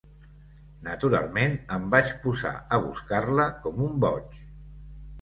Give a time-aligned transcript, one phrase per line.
[0.87, 4.45] Naturalment, em vaig posar a buscar-la com un boig.